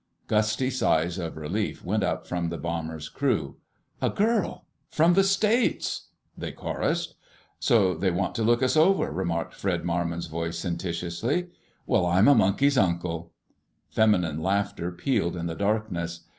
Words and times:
Gusty 0.25 0.71
sighs 0.71 1.19
of 1.19 1.37
relief 1.37 1.85
went 1.85 2.01
up 2.01 2.25
from 2.25 2.49
the 2.49 2.57
bomber's 2.57 3.07
crew. 3.07 3.57
"A 4.01 4.09
girl! 4.09 4.65
From 4.89 5.13
the 5.13 5.23
States!" 5.23 6.07
they 6.35 6.51
chorused. 6.51 7.13
"So 7.59 7.93
they 7.93 8.09
want 8.09 8.33
to 8.33 8.43
look 8.43 8.63
us 8.63 8.75
over," 8.75 9.11
remarked 9.11 9.53
Fred 9.53 9.83
Marmon's 9.85 10.25
voice 10.25 10.57
sententiously. 10.57 11.49
"Well, 11.85 12.07
I'm 12.07 12.27
a 12.27 12.33
monkey's 12.33 12.79
uncle!" 12.79 13.31
Feminine 13.91 14.41
laughter 14.41 14.91
pealed 14.91 15.35
in 15.35 15.45
the 15.45 15.53
darkness. 15.53 16.21